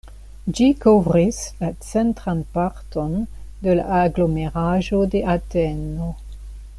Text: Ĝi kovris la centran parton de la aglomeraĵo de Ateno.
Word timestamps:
Ĝi 0.59 0.67
kovris 0.85 1.41
la 1.59 1.69
centran 1.89 2.41
parton 2.57 3.13
de 3.67 3.77
la 3.81 3.85
aglomeraĵo 4.01 5.03
de 5.13 5.23
Ateno. 5.39 6.13